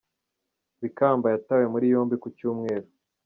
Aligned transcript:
Bikamba 0.81 1.27
yatawe 1.33 1.65
muri 1.73 1.85
yombi 1.93 2.15
ku 2.21 2.27
Cyumweru. 2.37 2.87